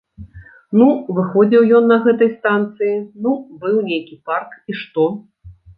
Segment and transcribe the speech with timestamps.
[0.81, 2.95] Ну, выходзіў ён на гэтай станцыі,
[3.27, 3.31] ну,
[3.63, 5.11] быў нейкі парк і што?